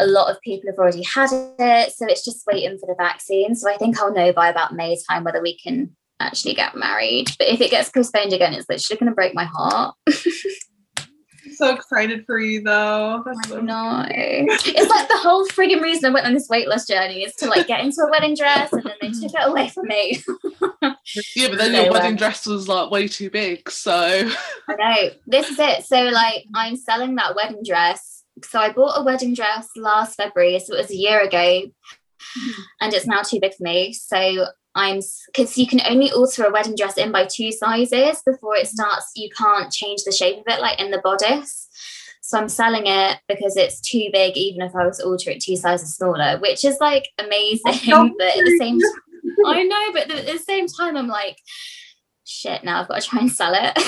a 0.00 0.06
lot 0.06 0.30
of 0.30 0.40
people 0.40 0.70
have 0.70 0.78
already 0.78 1.02
had 1.02 1.30
it. 1.32 1.92
So 1.92 2.06
it's 2.06 2.24
just 2.24 2.46
waiting 2.46 2.78
for 2.78 2.86
the 2.86 2.96
vaccine. 2.96 3.54
So 3.54 3.70
I 3.70 3.76
think 3.76 3.98
I'll 3.98 4.12
know 4.12 4.32
by 4.32 4.48
about 4.48 4.74
May 4.74 4.96
time 5.08 5.24
whether 5.24 5.42
we 5.42 5.58
can 5.58 5.94
actually 6.20 6.54
get 6.54 6.76
married. 6.76 7.30
But 7.38 7.48
if 7.48 7.60
it 7.60 7.70
gets 7.70 7.90
postponed 7.90 8.32
again, 8.32 8.54
it's 8.54 8.68
literally 8.68 8.98
going 8.98 9.10
to 9.10 9.14
break 9.14 9.34
my 9.34 9.44
heart. 9.44 9.94
so 11.56 11.74
excited 11.74 12.24
for 12.26 12.38
you 12.38 12.62
though. 12.62 13.22
That's 13.24 13.38
I 13.46 13.48
so 13.48 13.60
know. 13.60 14.04
It's 14.08 14.90
like 14.90 15.08
the 15.08 15.18
whole 15.18 15.46
frigging 15.48 15.80
reason 15.80 16.10
I 16.10 16.14
went 16.14 16.26
on 16.26 16.34
this 16.34 16.48
weight 16.48 16.68
loss 16.68 16.86
journey 16.86 17.24
is 17.24 17.34
to 17.36 17.46
like 17.46 17.66
get 17.66 17.80
into 17.80 18.02
a 18.02 18.10
wedding 18.10 18.34
dress 18.34 18.72
and 18.72 18.82
then 18.84 18.94
they 19.00 19.10
took 19.20 19.32
it 19.34 19.48
away 19.48 19.68
from 19.68 19.86
me. 19.86 20.22
yeah, 21.36 21.48
but 21.48 21.58
then 21.58 21.72
So, 21.72 21.82
your 21.82 21.92
wedding 21.92 22.16
dress 22.16 22.46
was 22.46 22.68
like 22.68 22.90
way 22.90 23.08
too 23.08 23.30
big, 23.30 23.70
so 23.70 23.92
I 24.68 24.74
know. 24.74 25.10
This 25.26 25.50
is 25.50 25.58
it. 25.58 25.84
So 25.84 26.04
like 26.04 26.44
I'm 26.54 26.76
selling 26.76 27.14
that 27.16 27.34
wedding 27.36 27.62
dress. 27.64 28.24
So 28.44 28.58
I 28.58 28.72
bought 28.72 29.00
a 29.00 29.04
wedding 29.04 29.34
dress 29.34 29.68
last 29.76 30.16
February, 30.16 30.58
so 30.58 30.74
it 30.74 30.78
was 30.78 30.90
a 30.90 30.96
year 30.96 31.20
ago. 31.20 31.38
Mm-hmm. 31.38 32.62
And 32.80 32.94
it's 32.94 33.06
now 33.06 33.22
too 33.22 33.40
big 33.40 33.54
for 33.54 33.62
me. 33.64 33.92
So 33.92 34.46
I'm 34.74 35.00
because 35.26 35.58
you 35.58 35.66
can 35.66 35.80
only 35.86 36.10
alter 36.12 36.44
a 36.44 36.50
wedding 36.50 36.74
dress 36.74 36.96
in 36.96 37.12
by 37.12 37.26
two 37.26 37.52
sizes 37.52 38.22
before 38.24 38.56
it 38.56 38.68
starts. 38.68 39.12
You 39.14 39.28
can't 39.36 39.72
change 39.72 40.04
the 40.04 40.12
shape 40.12 40.38
of 40.38 40.44
it, 40.46 40.60
like 40.60 40.80
in 40.80 40.90
the 40.90 41.00
bodice. 41.02 41.68
So 42.22 42.38
I'm 42.38 42.48
selling 42.48 42.86
it 42.86 43.18
because 43.28 43.56
it's 43.56 43.80
too 43.80 44.08
big, 44.12 44.36
even 44.36 44.62
if 44.62 44.74
I 44.74 44.86
was 44.86 44.98
to 44.98 45.04
alter 45.04 45.30
it 45.30 45.42
two 45.42 45.56
sizes 45.56 45.96
smaller, 45.96 46.38
which 46.38 46.64
is 46.64 46.78
like 46.80 47.08
amazing. 47.18 47.60
but 48.18 48.38
at 48.38 48.44
the 48.44 48.56
same 48.58 48.78
time, 48.80 48.90
I 49.46 49.62
know, 49.64 49.92
but 49.92 50.10
at 50.10 50.26
the 50.26 50.38
same 50.38 50.66
time, 50.66 50.96
I'm 50.96 51.08
like, 51.08 51.38
shit. 52.24 52.64
Now 52.64 52.80
I've 52.80 52.88
got 52.88 53.02
to 53.02 53.08
try 53.08 53.20
and 53.20 53.30
sell 53.30 53.52
it. 53.54 53.78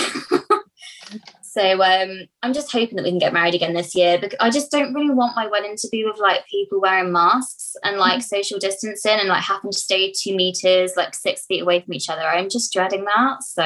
so 1.55 1.81
um, 1.85 2.27
I'm 2.43 2.53
just 2.53 2.73
hoping 2.73 2.97
that 2.97 3.05
we 3.05 3.11
can 3.11 3.21
get 3.21 3.33
married 3.33 3.55
again 3.55 3.75
this 3.75 3.95
year. 3.95 4.19
Because 4.19 4.37
I 4.41 4.51
just 4.51 4.73
don't 4.73 4.93
really 4.93 5.15
want 5.15 5.37
my 5.37 5.47
wedding 5.47 5.77
to 5.77 5.89
be 5.89 6.05
with 6.05 6.19
like 6.19 6.45
people 6.49 6.81
wearing 6.81 7.13
masks 7.13 7.77
and 7.85 7.97
like 7.97 8.23
social 8.23 8.59
distancing 8.59 9.21
and 9.21 9.29
like 9.29 9.45
having 9.45 9.71
to 9.71 9.79
stay 9.79 10.11
two 10.13 10.35
meters, 10.35 10.95
like 10.97 11.15
six 11.15 11.47
feet 11.47 11.63
away 11.63 11.81
from 11.81 11.95
each 11.95 12.11
other. 12.11 12.23
I'm 12.23 12.49
just 12.49 12.73
dreading 12.73 13.05
that. 13.05 13.45
So 13.45 13.65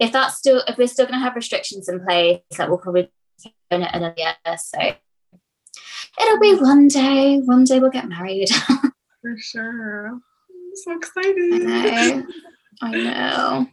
if 0.00 0.10
that's 0.10 0.38
still, 0.38 0.62
if 0.66 0.78
we're 0.78 0.86
still 0.86 1.04
going 1.04 1.18
to 1.18 1.22
have 1.22 1.36
restrictions 1.36 1.86
in 1.86 2.02
place, 2.02 2.40
like 2.58 2.68
we'll 2.70 2.78
probably 2.78 3.10
in 3.70 3.82
it 3.82 3.90
another 3.92 4.14
year. 4.16 4.34
So 4.56 4.78
it'll 6.18 6.40
be 6.40 6.54
one 6.54 6.88
day. 6.88 7.40
One 7.40 7.64
day 7.64 7.78
we'll 7.78 7.90
get 7.90 8.08
married. 8.08 8.48
for 9.20 9.36
sure. 9.36 10.06
I'm 10.08 10.20
so 10.76 10.96
excited. 10.96 11.52
I 11.66 12.08
know. 12.08 12.26
I 12.80 12.90
know. 12.92 13.66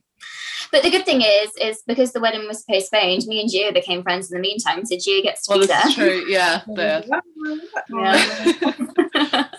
But 0.72 0.84
the 0.84 0.90
good 0.90 1.06
thing 1.06 1.22
is, 1.22 1.52
is 1.62 1.82
because 1.88 2.12
the 2.12 2.20
wedding 2.20 2.48
was 2.48 2.64
postponed, 2.70 3.26
me 3.28 3.42
and 3.42 3.50
Gio 3.50 3.74
became 3.74 4.04
friends 4.04 4.32
in 4.32 4.36
the 4.38 4.42
meantime. 4.42 4.86
So 4.86 4.96
Gio 4.96 5.24
gets 5.24 5.46
to 5.46 5.52
well, 5.52 5.60
be 5.62 5.68
this 5.68 5.78
there. 5.78 5.88
is 5.88 5.96
true. 5.96 6.26
Yeah, 6.28 6.62
there. 6.76 7.04
Yeah. 7.90 9.44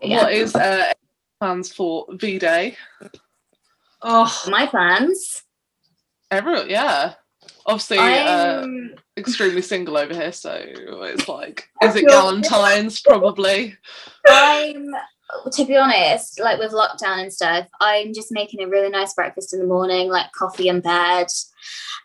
Yeah. 0.00 0.22
What 0.22 0.32
is 0.32 0.54
uh, 0.54 0.92
plans 1.40 1.72
for 1.72 2.06
V 2.10 2.38
Day? 2.38 2.76
Oh, 4.02 4.44
My 4.48 4.66
plans. 4.66 5.42
Everyone, 6.30 6.70
yeah. 6.70 7.14
Obviously, 7.66 7.98
uh, 7.98 8.62
I'm 8.62 8.94
extremely 9.16 9.62
single 9.62 9.96
over 9.96 10.14
here, 10.14 10.30
so 10.32 10.52
it's 10.56 11.28
like, 11.28 11.68
is 11.82 11.96
it 11.96 12.04
feel- 12.08 12.10
Galentine's? 12.10 13.00
Probably. 13.00 13.76
I'm 14.28 14.86
to 15.52 15.64
be 15.64 15.76
honest, 15.76 16.40
like 16.40 16.58
with 16.58 16.72
lockdown 16.72 17.20
and 17.22 17.32
stuff, 17.32 17.66
I'm 17.80 18.12
just 18.12 18.30
making 18.30 18.62
a 18.62 18.68
really 18.68 18.90
nice 18.90 19.14
breakfast 19.14 19.52
in 19.54 19.60
the 19.60 19.66
morning, 19.66 20.08
like 20.08 20.30
coffee 20.32 20.68
in 20.68 20.80
bed. 20.80 21.26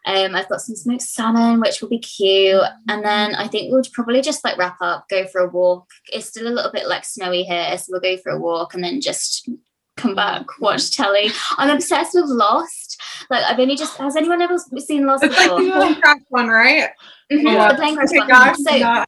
Um, 0.05 0.33
I've 0.35 0.47
got 0.49 0.61
some 0.61 0.75
smoked 0.75 1.01
salmon, 1.01 1.59
which 1.59 1.81
will 1.81 1.89
be 1.89 1.99
cute. 1.99 2.61
And 2.87 3.03
then 3.03 3.35
I 3.35 3.47
think 3.47 3.71
we'll 3.71 3.83
probably 3.93 4.21
just 4.21 4.43
like 4.43 4.57
wrap 4.57 4.77
up, 4.81 5.05
go 5.09 5.27
for 5.27 5.41
a 5.41 5.49
walk. 5.49 5.87
It's 6.11 6.27
still 6.27 6.47
a 6.47 6.55
little 6.55 6.71
bit 6.71 6.87
like 6.87 7.03
snowy 7.05 7.43
here, 7.43 7.77
so 7.77 7.87
we'll 7.91 8.01
go 8.01 8.17
for 8.17 8.31
a 8.31 8.39
walk 8.39 8.73
and 8.73 8.83
then 8.83 9.01
just 9.01 9.49
come 9.97 10.15
back, 10.15 10.45
watch 10.61 10.95
telly. 10.95 11.29
I'm 11.57 11.69
obsessed 11.69 12.13
with 12.15 12.25
Lost. 12.29 13.01
Like 13.29 13.43
I've 13.43 13.59
only 13.59 13.75
just 13.75 13.97
has 13.97 14.15
anyone 14.15 14.41
ever 14.41 14.57
seen 14.77 15.05
Lost 15.05 15.25
it's 15.25 15.35
like 15.37 15.49
the 15.49 15.71
plane 15.71 16.01
crash 16.01 16.21
one, 16.29 16.47
right? 16.47 16.89
Mhm, 17.29 17.43
Yeah. 17.43 17.67
The 17.67 17.75
plane 17.75 17.95
crash 17.95 18.07
Okay, 18.09 18.19
one. 18.19 18.27
guys, 18.29 18.63
So 18.63 18.73
yeah. 18.75 19.05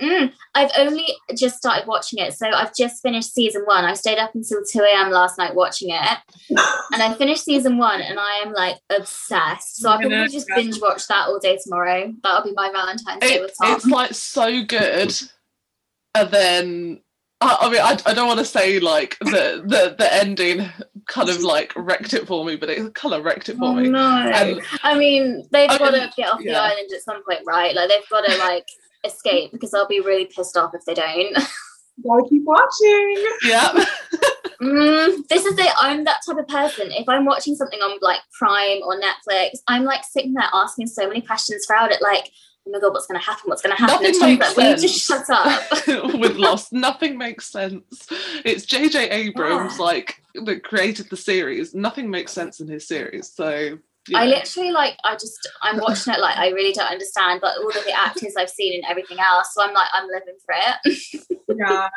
Mm, 0.00 0.32
I've 0.54 0.70
only 0.78 1.06
just 1.36 1.56
started 1.58 1.86
watching 1.86 2.18
it. 2.18 2.32
So 2.34 2.48
I've 2.48 2.74
just 2.74 3.02
finished 3.02 3.34
season 3.34 3.62
one. 3.66 3.84
I 3.84 3.94
stayed 3.94 4.18
up 4.18 4.34
until 4.34 4.62
2 4.64 4.80
a.m. 4.80 5.10
last 5.10 5.36
night 5.38 5.54
watching 5.54 5.90
it. 5.90 6.18
And 6.92 7.00
I 7.02 7.14
finished 7.14 7.44
season 7.44 7.78
one 7.78 8.00
and 8.00 8.18
I 8.18 8.42
am 8.44 8.52
like 8.52 8.76
obsessed. 8.90 9.76
So 9.76 9.90
I'll 9.90 9.98
I 9.98 10.02
know, 10.02 10.08
probably 10.08 10.28
just 10.32 10.48
binge 10.56 10.80
watch 10.80 11.06
that 11.06 11.28
all 11.28 11.38
day 11.38 11.56
tomorrow. 11.62 12.12
That'll 12.24 12.42
be 12.42 12.52
my 12.52 12.68
Valentine's 12.72 13.20
Day 13.20 13.34
It, 13.34 13.42
with 13.42 13.54
Tom. 13.62 13.76
it's 13.76 13.86
like 13.86 14.12
so 14.12 14.64
good, 14.64 15.14
and 16.16 16.30
then 16.32 17.00
I, 17.40 17.56
I 17.60 17.70
mean, 17.70 17.80
I, 17.80 17.96
I 18.06 18.12
don't 18.12 18.26
want 18.26 18.40
to 18.40 18.44
say 18.44 18.80
like 18.80 19.16
the, 19.20 19.62
the 19.64 19.94
the 19.96 20.12
ending 20.12 20.68
kind 21.06 21.28
of 21.30 21.42
like 21.42 21.72
wrecked 21.76 22.12
it 22.12 22.26
for 22.26 22.44
me, 22.44 22.56
but 22.56 22.68
it 22.70 22.92
kind 22.94 23.14
of 23.14 23.24
wrecked 23.24 23.48
it 23.48 23.56
for 23.56 23.66
Oh, 23.66 23.74
me. 23.74 23.88
no. 23.88 23.98
And- 24.34 24.60
I 24.82 24.98
mean, 24.98 25.46
they've 25.52 25.70
I 25.70 25.78
got 25.78 25.92
mean, 25.92 26.02
to 26.02 26.12
get 26.16 26.28
off 26.28 26.40
the 26.40 26.54
island 26.54 26.90
at 26.92 27.02
some 27.02 27.22
point, 27.24 27.42
right? 27.46 27.74
Like 27.74 27.88
they've 27.88 28.08
got 28.10 28.24
to 28.26 28.36
like 28.38 28.66
escape 29.04 29.52
because 29.52 29.72
I'll 29.74 29.88
be 29.88 30.00
really 30.00 30.26
pissed 30.26 30.56
off 30.56 30.74
if 30.74 30.84
they 30.84 30.94
don't. 30.94 31.34
Gotta 32.04 32.28
keep 32.28 32.42
watching. 32.44 33.24
Yeah, 33.44 33.84
Mm, 34.60 35.26
this 35.28 35.46
is 35.46 35.58
it. 35.58 35.72
I'm 35.80 36.04
that 36.04 36.20
type 36.26 36.36
of 36.36 36.46
person. 36.46 36.90
If 36.92 37.08
I'm 37.08 37.24
watching 37.24 37.54
something 37.54 37.80
on 37.80 37.98
like 38.02 38.20
Prime 38.38 38.80
or 38.84 39.00
Netflix, 39.00 39.52
I'm 39.68 39.84
like 39.84 40.04
sitting 40.04 40.34
there 40.34 40.48
asking 40.52 40.86
so 40.86 41.08
many 41.08 41.22
questions 41.22 41.64
throughout 41.66 41.92
it, 41.92 42.02
like, 42.02 42.30
oh 42.68 42.72
my 42.72 42.78
god, 42.78 42.92
what's 42.92 43.06
gonna 43.06 43.22
happen? 43.22 43.44
What's 43.46 43.62
gonna 43.62 43.74
happen? 43.74 44.02
Nothing 44.02 44.20
makes 44.38 44.48
like, 44.48 44.56
will 44.58 44.70
you 44.72 44.76
just 44.76 44.98
shut 45.06 45.24
up? 45.30 45.62
with 46.20 46.36
Lost, 46.36 46.74
nothing 46.74 47.16
makes 47.16 47.46
sense. 47.50 48.06
It's 48.44 48.66
J.J. 48.66 49.08
Abrams 49.08 49.78
Yeah. 49.78 49.84
like 49.84 50.22
that 50.34 50.62
created 50.62 51.08
the 51.08 51.16
series. 51.16 51.74
Nothing 51.74 52.10
makes 52.10 52.32
sense 52.32 52.60
in 52.60 52.68
his 52.68 52.86
series. 52.86 53.32
So 53.32 53.78
I 54.14 54.26
literally 54.26 54.70
like 54.70 54.96
I 55.04 55.14
just 55.14 55.48
I'm 55.62 55.78
watching 55.78 56.14
it 56.14 56.20
like 56.20 56.36
I 56.36 56.48
really 56.50 56.72
don't 56.72 56.90
understand 56.90 57.40
but 57.40 57.56
all 57.58 57.68
of 57.68 57.84
the 57.84 57.92
actors 57.92 58.34
I've 58.36 58.50
seen 58.50 58.74
and 58.74 58.84
everything 58.90 59.18
else. 59.18 59.54
So 59.54 59.62
I'm 59.62 59.74
like 59.74 59.88
I'm 59.92 60.08
living 60.08 60.36
for 60.44 60.54
it. 60.56 61.36
Yeah, 61.58 61.88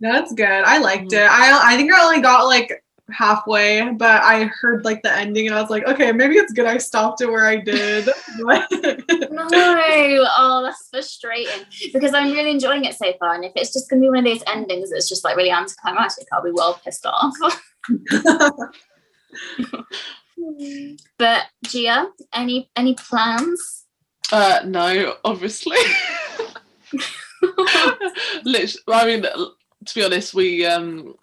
that's 0.00 0.34
good. 0.34 0.44
I 0.46 0.78
liked 0.78 1.12
mm. 1.12 1.24
it. 1.24 1.30
I 1.30 1.74
I 1.74 1.76
think 1.76 1.92
I 1.92 2.04
only 2.04 2.20
got 2.20 2.46
like 2.46 2.82
halfway, 3.12 3.90
but 3.92 4.22
I 4.22 4.44
heard 4.44 4.84
like 4.84 5.02
the 5.02 5.12
ending 5.12 5.46
and 5.46 5.54
I 5.54 5.60
was 5.60 5.70
like, 5.70 5.86
okay, 5.86 6.12
maybe 6.12 6.36
it's 6.36 6.52
good 6.52 6.66
I 6.66 6.78
stopped 6.78 7.20
it 7.20 7.26
where 7.26 7.46
I 7.46 7.56
did. 7.56 8.06
no, 8.38 9.48
oh 9.52 10.62
that's 10.64 10.88
frustrating 10.90 11.64
because 11.92 12.14
I'm 12.14 12.32
really 12.32 12.50
enjoying 12.50 12.84
it 12.84 12.94
so 12.94 13.12
far. 13.18 13.34
And 13.34 13.44
if 13.44 13.52
it's 13.56 13.72
just 13.72 13.88
gonna 13.88 14.02
be 14.02 14.08
one 14.08 14.18
of 14.18 14.24
those 14.24 14.42
endings 14.46 14.90
that's 14.90 15.08
just 15.08 15.24
like 15.24 15.36
really 15.36 15.50
anticlimactic, 15.50 16.26
I'll 16.32 16.42
be 16.42 16.52
well 16.52 16.80
pissed 16.84 17.06
off. 17.06 17.34
But 21.18 21.44
Gia, 21.64 22.08
any 22.32 22.70
any 22.76 22.94
plans? 22.94 23.86
Uh, 24.32 24.60
no, 24.64 25.16
obviously. 25.24 25.76
Literally, 28.44 28.82
I 28.88 29.06
mean, 29.06 29.22
to 29.22 29.94
be 29.94 30.04
honest, 30.04 30.34
we 30.34 30.64
um 30.66 31.14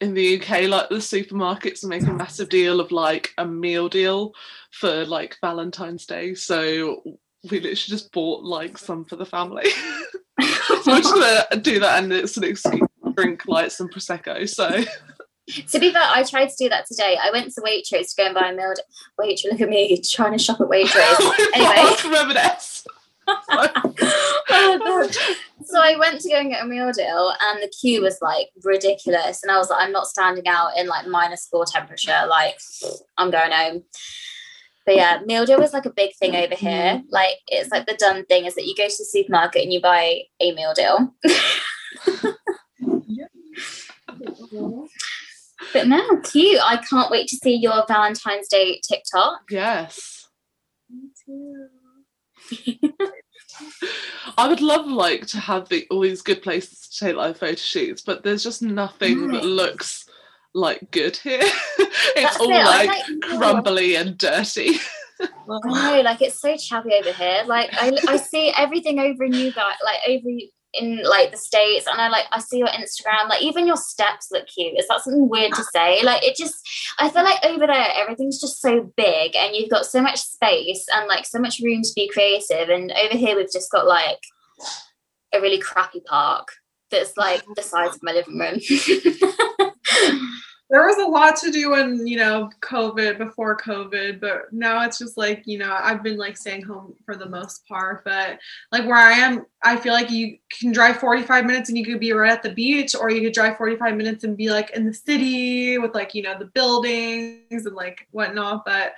in 0.00 0.14
the 0.14 0.40
UK, 0.40 0.68
like 0.68 0.88
the 0.88 0.96
supermarkets 0.96 1.84
are 1.84 1.88
making 1.88 2.08
a 2.08 2.14
massive 2.14 2.48
deal 2.48 2.80
of 2.80 2.92
like 2.92 3.32
a 3.38 3.44
meal 3.44 3.88
deal 3.88 4.32
for 4.70 5.04
like 5.06 5.36
Valentine's 5.40 6.06
Day. 6.06 6.34
So 6.34 7.02
we 7.50 7.60
literally 7.60 7.74
just 7.74 8.12
bought 8.12 8.44
like 8.44 8.78
some 8.78 9.04
for 9.04 9.16
the 9.16 9.26
family. 9.26 9.68
so 10.40 10.80
we're 10.86 11.00
just 11.00 11.14
gonna 11.50 11.62
do 11.62 11.80
that, 11.80 12.02
and 12.02 12.12
it's 12.12 12.36
an 12.36 12.44
excuse 12.44 12.80
to 13.04 13.12
drink 13.14 13.42
like 13.46 13.70
some 13.70 13.88
prosecco. 13.88 14.48
So 14.48 14.84
To 15.68 15.78
be 15.78 15.92
fair, 15.92 16.02
I 16.04 16.24
tried 16.24 16.50
to 16.50 16.56
do 16.58 16.68
that 16.68 16.86
today. 16.86 17.16
I 17.22 17.30
went 17.30 17.52
to 17.54 17.60
Waitrose 17.60 18.10
to 18.10 18.16
go 18.16 18.26
and 18.26 18.34
buy 18.34 18.50
a 18.50 18.54
meal. 18.54 18.74
Waitrose, 19.18 19.50
look 19.50 19.60
at 19.60 19.68
me 19.68 20.00
trying 20.02 20.32
to 20.32 20.38
shop 20.38 20.60
at 20.60 20.68
Waitrose. 20.68 21.32
Anyway. 21.54 21.96
remember 22.04 22.34
this. 22.34 22.86
oh. 23.28 25.10
So 25.64 25.80
I 25.80 25.96
went 25.98 26.20
to 26.22 26.28
go 26.28 26.36
and 26.36 26.50
get 26.50 26.64
a 26.64 26.66
meal 26.66 26.90
deal 26.92 27.32
and 27.42 27.62
the 27.62 27.68
queue 27.68 28.02
was 28.02 28.18
like 28.22 28.48
ridiculous. 28.64 29.42
And 29.42 29.52
I 29.52 29.58
was 29.58 29.70
like, 29.70 29.82
I'm 29.82 29.92
not 29.92 30.06
standing 30.06 30.46
out 30.46 30.76
in 30.76 30.86
like 30.86 31.06
minus 31.06 31.46
four 31.46 31.64
temperature. 31.66 32.24
Like, 32.26 32.58
I'm 33.18 33.30
going 33.30 33.52
home. 33.52 33.82
But 34.86 34.96
yeah, 34.96 35.20
meal 35.26 35.44
deal 35.44 35.60
was 35.60 35.74
like 35.74 35.84
a 35.84 35.90
big 35.90 36.16
thing 36.16 36.34
over 36.34 36.54
here. 36.54 37.02
Like 37.10 37.36
it's 37.48 37.70
like 37.70 37.86
the 37.86 37.96
done 37.98 38.24
thing 38.24 38.46
is 38.46 38.54
that 38.54 38.64
you 38.64 38.74
go 38.74 38.88
to 38.88 38.96
the 38.96 39.04
supermarket 39.04 39.62
and 39.62 39.72
you 39.72 39.82
buy 39.82 40.22
a 40.40 40.54
meal 40.54 40.72
deal. 40.72 41.12
But 45.72 45.88
now, 45.88 46.06
cute. 46.24 46.60
I 46.62 46.76
can't 46.78 47.10
wait 47.10 47.28
to 47.28 47.36
see 47.36 47.54
your 47.54 47.84
Valentine's 47.86 48.48
Day 48.48 48.80
TikTok. 48.88 49.40
Yes. 49.50 50.28
Me 50.90 51.08
too. 51.24 51.68
I 54.38 54.48
would 54.48 54.60
love 54.60 54.86
like 54.86 55.26
to 55.28 55.38
have 55.40 55.68
the, 55.68 55.86
all 55.90 56.00
these 56.00 56.22
good 56.22 56.42
places 56.42 56.80
to 56.80 57.04
take 57.06 57.16
like 57.16 57.36
photo 57.36 57.56
shoots, 57.56 58.02
but 58.02 58.22
there's 58.22 58.44
just 58.44 58.62
nothing 58.62 59.28
that 59.32 59.44
looks 59.44 60.08
like 60.54 60.90
good 60.90 61.16
here. 61.16 61.40
it's 61.78 62.14
That's 62.14 62.40
all 62.40 62.50
it, 62.50 62.64
like 62.64 62.88
like- 62.88 63.20
crumbly 63.22 63.96
and 63.96 64.16
dirty. 64.16 64.76
I 65.20 65.26
know, 65.64 66.00
like 66.02 66.22
it's 66.22 66.40
so 66.40 66.56
chubby 66.56 66.94
over 66.94 67.12
here. 67.12 67.42
Like 67.46 67.70
I, 67.72 67.92
I 68.06 68.16
see 68.16 68.52
everything 68.56 69.00
over 69.00 69.24
in 69.24 69.32
you 69.32 69.52
guys, 69.52 69.74
like 69.84 69.98
over 70.08 70.28
in 70.74 71.02
like 71.02 71.30
the 71.30 71.36
states, 71.36 71.86
and 71.86 72.00
I 72.00 72.08
like 72.08 72.26
I 72.30 72.40
see 72.40 72.58
your 72.58 72.68
Instagram. 72.68 73.28
Like 73.28 73.42
even 73.42 73.66
your 73.66 73.76
steps 73.76 74.28
look 74.30 74.46
cute. 74.46 74.78
Is 74.78 74.86
that 74.88 75.00
something 75.00 75.28
weird 75.28 75.52
to 75.54 75.64
say? 75.72 76.02
Like 76.02 76.22
it 76.22 76.36
just, 76.36 76.56
I 76.98 77.08
feel 77.08 77.24
like 77.24 77.44
over 77.44 77.66
there 77.66 77.88
everything's 77.96 78.40
just 78.40 78.60
so 78.60 78.92
big, 78.96 79.34
and 79.36 79.54
you've 79.54 79.70
got 79.70 79.86
so 79.86 80.02
much 80.02 80.20
space 80.20 80.86
and 80.94 81.08
like 81.08 81.26
so 81.26 81.38
much 81.38 81.60
room 81.60 81.82
to 81.82 81.92
be 81.94 82.08
creative. 82.08 82.68
And 82.68 82.92
over 82.92 83.16
here 83.16 83.36
we've 83.36 83.52
just 83.52 83.70
got 83.70 83.86
like 83.86 84.20
a 85.34 85.40
really 85.40 85.58
crappy 85.58 86.00
park 86.00 86.48
that's 86.90 87.16
like 87.16 87.42
the 87.54 87.62
size 87.62 87.94
of 87.94 88.02
my 88.02 88.12
living 88.12 88.38
room. 88.38 88.60
there 90.70 90.86
was 90.86 90.98
a 90.98 91.08
lot 91.08 91.36
to 91.36 91.50
do 91.50 91.74
in 91.74 92.06
you 92.06 92.16
know 92.16 92.50
covid 92.60 93.18
before 93.18 93.56
covid 93.56 94.20
but 94.20 94.52
now 94.52 94.84
it's 94.84 94.98
just 94.98 95.16
like 95.16 95.42
you 95.46 95.58
know 95.58 95.76
i've 95.82 96.02
been 96.02 96.16
like 96.16 96.36
staying 96.36 96.62
home 96.62 96.94
for 97.04 97.16
the 97.16 97.28
most 97.28 97.66
part 97.66 98.04
but 98.04 98.38
like 98.70 98.84
where 98.84 98.96
i 98.96 99.12
am 99.12 99.46
i 99.62 99.76
feel 99.76 99.92
like 99.92 100.10
you 100.10 100.36
can 100.50 100.72
drive 100.72 100.98
45 100.98 101.46
minutes 101.46 101.68
and 101.68 101.78
you 101.78 101.84
could 101.84 102.00
be 102.00 102.12
right 102.12 102.30
at 102.30 102.42
the 102.42 102.52
beach 102.52 102.94
or 102.94 103.10
you 103.10 103.22
could 103.22 103.32
drive 103.32 103.56
45 103.56 103.96
minutes 103.96 104.24
and 104.24 104.36
be 104.36 104.50
like 104.50 104.70
in 104.70 104.84
the 104.84 104.92
city 104.92 105.78
with 105.78 105.94
like 105.94 106.14
you 106.14 106.22
know 106.22 106.38
the 106.38 106.46
buildings 106.46 107.66
and 107.66 107.74
like 107.74 108.06
whatnot 108.10 108.64
but 108.64 108.92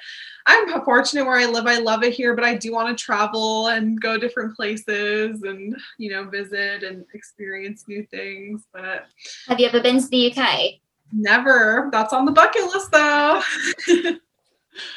i'm 0.46 0.82
fortunate 0.84 1.24
where 1.24 1.38
i 1.38 1.46
live 1.46 1.66
i 1.66 1.78
love 1.78 2.02
it 2.02 2.12
here 2.12 2.34
but 2.34 2.44
i 2.44 2.54
do 2.54 2.72
want 2.72 2.96
to 2.96 3.04
travel 3.04 3.68
and 3.68 4.00
go 4.00 4.18
different 4.18 4.56
places 4.56 5.42
and 5.42 5.76
you 5.98 6.10
know 6.10 6.24
visit 6.24 6.82
and 6.82 7.04
experience 7.14 7.84
new 7.86 8.04
things 8.10 8.64
but 8.72 9.06
Have 9.46 9.60
you 9.60 9.66
ever 9.66 9.80
been 9.80 10.00
to 10.00 10.08
the 10.08 10.32
UK? 10.32 10.80
Never. 11.12 11.88
That's 11.92 12.12
on 12.12 12.24
the 12.24 12.32
bucket 12.32 12.64
list 12.64 12.90
though. 12.92 13.42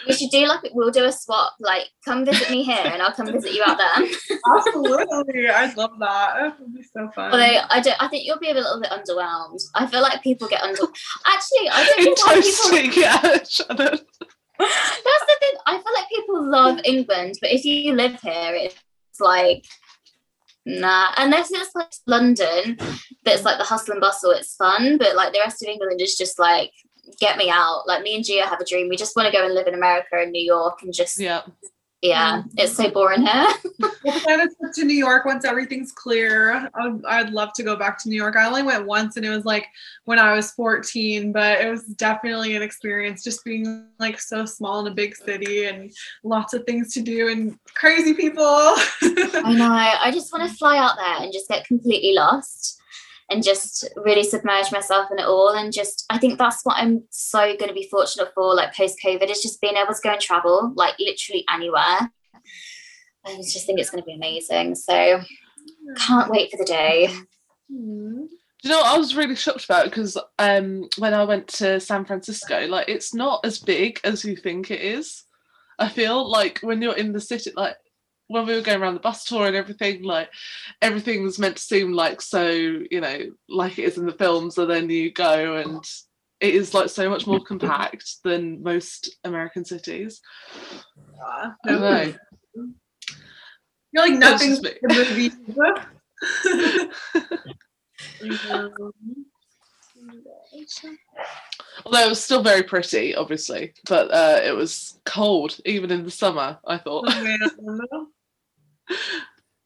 We 0.07 0.13
should 0.13 0.29
do 0.29 0.45
like 0.47 0.61
we'll 0.73 0.91
do 0.91 1.05
a 1.05 1.11
swap. 1.11 1.53
Like, 1.59 1.87
come 2.05 2.25
visit 2.25 2.49
me 2.49 2.63
here, 2.63 2.79
and 2.85 3.01
I'll 3.01 3.11
come 3.11 3.25
visit 3.31 3.53
you 3.53 3.63
out 3.65 3.77
there. 3.77 4.07
Absolutely. 4.57 5.49
I'd 5.49 5.75
love 5.75 5.91
that. 5.99 6.45
It 6.45 6.53
would 6.59 6.73
be 6.75 6.83
so 6.83 7.09
fun. 7.13 7.31
Although 7.31 7.59
I 7.69 7.81
don't, 7.81 8.01
I 8.01 8.07
think 8.07 8.25
you'll 8.25 8.39
be 8.39 8.51
a 8.51 8.53
little 8.53 8.79
bit 8.79 8.91
underwhelmed. 8.91 9.61
I 9.75 9.87
feel 9.87 10.01
like 10.01 10.21
people 10.21 10.47
get 10.47 10.61
under. 10.61 10.83
Actually, 11.25 11.69
I 11.71 11.85
don't 11.85 11.99
In 11.99 12.05
know 12.05 12.11
why 12.11 12.33
people. 12.35 12.51
toasting, 12.51 12.91
yeah, 13.01 13.19
That's 13.21 13.57
the 13.67 15.37
thing. 15.39 15.53
I 15.65 15.73
feel 15.73 15.93
like 15.95 16.09
people 16.09 16.49
love 16.49 16.79
England, 16.85 17.35
but 17.41 17.51
if 17.51 17.65
you 17.65 17.93
live 17.93 18.19
here, 18.21 18.53
it's 18.53 18.75
like 19.19 19.65
nah. 20.65 21.13
Unless 21.17 21.51
it's 21.51 21.75
like 21.75 21.91
London, 22.07 22.77
that's 23.23 23.43
like 23.43 23.57
the 23.57 23.63
hustle 23.63 23.93
and 23.93 24.01
bustle. 24.01 24.31
It's 24.31 24.55
fun, 24.55 24.97
but 24.97 25.15
like 25.15 25.33
the 25.33 25.39
rest 25.39 25.61
of 25.63 25.69
England 25.69 26.01
is 26.01 26.15
just 26.15 26.39
like 26.39 26.71
get 27.19 27.37
me 27.37 27.49
out. 27.49 27.83
Like 27.87 28.03
me 28.03 28.15
and 28.15 28.25
Gia 28.25 28.45
have 28.45 28.59
a 28.59 28.65
dream. 28.65 28.89
We 28.89 28.97
just 28.97 29.15
want 29.15 29.27
to 29.27 29.37
go 29.37 29.45
and 29.45 29.53
live 29.53 29.67
in 29.67 29.73
America 29.73 30.09
and 30.13 30.31
New 30.31 30.43
York 30.43 30.81
and 30.83 30.93
just 30.93 31.19
Yeah. 31.19 31.41
Yeah. 32.03 32.33
Um, 32.33 32.49
it's 32.57 32.73
so 32.73 32.91
boring 32.91 33.21
here. 33.21 33.47
we'll 34.03 34.19
plan 34.19 34.41
a 34.41 34.43
trip 34.43 34.73
to 34.73 34.83
New 34.83 34.93
York 34.93 35.23
once 35.23 35.45
everything's 35.45 35.93
clear. 35.93 36.69
I'd, 36.75 37.05
I'd 37.07 37.29
love 37.29 37.53
to 37.53 37.63
go 37.63 37.77
back 37.77 37.97
to 38.03 38.09
New 38.09 38.17
York. 38.17 38.35
I 38.35 38.45
only 38.45 38.61
went 38.61 38.85
once 38.85 39.15
and 39.15 39.25
it 39.25 39.29
was 39.29 39.45
like 39.45 39.65
when 40.03 40.19
I 40.19 40.33
was 40.33 40.51
14, 40.51 41.31
but 41.31 41.61
it 41.61 41.69
was 41.69 41.85
definitely 41.85 42.57
an 42.57 42.61
experience 42.61 43.23
just 43.23 43.45
being 43.45 43.85
like 43.99 44.19
so 44.19 44.45
small 44.45 44.85
in 44.85 44.91
a 44.91 44.95
big 44.95 45.15
city 45.15 45.65
and 45.65 45.93
lots 46.25 46.53
of 46.53 46.65
things 46.65 46.93
to 46.95 47.01
do 47.01 47.29
and 47.29 47.57
crazy 47.73 48.13
people. 48.13 48.43
I 48.45 49.53
know. 49.55 49.71
I 49.71 50.11
just 50.11 50.33
want 50.33 50.49
to 50.49 50.57
fly 50.57 50.77
out 50.77 50.97
there 50.97 51.23
and 51.23 51.31
just 51.31 51.47
get 51.47 51.65
completely 51.65 52.13
lost 52.13 52.81
and 53.29 53.43
just 53.43 53.87
really 53.97 54.23
submerge 54.23 54.71
myself 54.71 55.09
in 55.11 55.19
it 55.19 55.25
all. 55.25 55.49
And 55.49 55.73
just, 55.73 56.05
I 56.09 56.17
think 56.17 56.37
that's 56.37 56.63
what 56.63 56.77
I'm 56.77 57.03
so 57.09 57.39
going 57.55 57.69
to 57.69 57.73
be 57.73 57.87
fortunate 57.89 58.29
for, 58.35 58.53
like 58.53 58.75
post 58.75 58.97
COVID, 59.03 59.29
is 59.29 59.41
just 59.41 59.61
being 59.61 59.75
able 59.75 59.93
to 59.93 60.01
go 60.03 60.11
and 60.11 60.21
travel, 60.21 60.73
like 60.75 60.95
literally 60.99 61.45
anywhere. 61.53 62.11
I 63.25 63.37
just 63.37 63.65
think 63.65 63.79
it's 63.79 63.89
going 63.89 64.01
to 64.01 64.05
be 64.05 64.15
amazing. 64.15 64.75
So 64.75 65.21
can't 65.97 66.29
wait 66.29 66.51
for 66.51 66.57
the 66.57 66.65
day. 66.65 67.07
Do 67.69 68.69
you 68.69 68.69
know 68.69 68.79
what 68.79 68.95
I 68.95 68.97
was 68.97 69.15
really 69.15 69.35
shocked 69.35 69.65
about 69.65 69.85
because 69.85 70.17
um, 70.39 70.87
when 70.97 71.13
I 71.13 71.23
went 71.23 71.47
to 71.49 71.79
San 71.79 72.05
Francisco, 72.05 72.65
like 72.67 72.87
it's 72.87 73.13
not 73.13 73.45
as 73.45 73.59
big 73.59 73.99
as 74.03 74.23
you 74.23 74.35
think 74.35 74.71
it 74.71 74.81
is. 74.81 75.23
I 75.79 75.89
feel 75.89 76.29
like 76.29 76.59
when 76.59 76.81
you're 76.81 76.95
in 76.95 77.11
the 77.11 77.19
city, 77.19 77.51
like 77.55 77.75
when 78.33 78.45
we 78.47 78.55
were 78.55 78.61
going 78.61 78.81
around 78.81 78.95
the 78.95 78.99
bus 78.99 79.23
tour 79.23 79.45
and 79.45 79.55
everything, 79.55 80.03
like 80.03 80.29
everything 80.81 81.23
was 81.23 81.39
meant 81.39 81.57
to 81.57 81.61
seem 81.61 81.93
like 81.93 82.19
so, 82.21 82.49
you 82.49 82.99
know, 82.99 83.19
like 83.47 83.77
it 83.79 83.83
is 83.85 83.97
in 83.97 84.05
the 84.05 84.11
films, 84.13 84.57
and 84.57 84.69
then 84.69 84.89
you 84.89 85.11
go 85.11 85.55
and 85.57 85.85
it 86.41 86.55
is 86.55 86.73
like 86.73 86.89
so 86.89 87.09
much 87.09 87.27
more 87.27 87.39
compact 87.47 88.23
than 88.23 88.61
most 88.63 89.17
American 89.23 89.63
cities. 89.63 90.19
Yeah. 91.15 91.51
I 91.65 91.69
don't 91.69 91.81
know. 91.81 92.13
You're 93.91 94.09
like 94.09 94.19
That's 94.19 94.41
nothing's 94.41 94.59
just 94.59 94.63
me. 94.63 94.79
the 94.81 94.93
movie. 94.93 95.31
Although 101.85 102.05
it 102.05 102.09
was 102.09 102.23
still 102.23 102.43
very 102.43 102.63
pretty, 102.63 103.15
obviously, 103.15 103.73
but 103.87 104.11
uh, 104.11 104.41
it 104.43 104.55
was 104.55 104.99
cold 105.05 105.57
even 105.65 105.91
in 105.91 106.03
the 106.03 106.11
summer. 106.11 106.59
I 106.65 106.77
thought, 106.77 107.05